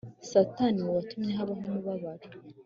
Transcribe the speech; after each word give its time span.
Sataniwe 0.31 0.89
watumye 0.97 1.31
habaho 1.39 1.61
umubabaro 1.67 2.25